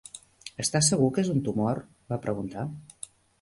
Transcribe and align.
"Està 0.63 0.79
segur 0.87 1.09
que 1.17 1.23
és 1.25 1.29
un 1.33 1.43
tumor? 1.49 1.83
va 2.15 2.19
preguntar. 2.25 2.65